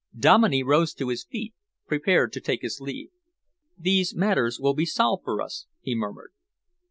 [0.17, 1.53] Dominey rose to his feet,
[1.85, 3.11] prepared to take his leave.
[3.77, 6.31] "These matters will be solved for us," he murmured.